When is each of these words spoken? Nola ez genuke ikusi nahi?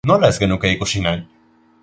Nola 0.11 0.29
ez 0.33 0.39
genuke 0.43 0.71
ikusi 0.77 1.05
nahi? 1.09 1.23